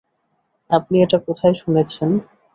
আপনি 0.69 0.95
এটা 1.01 1.17
কোথায় 1.27 1.55
শুনেছেন? 1.61 2.09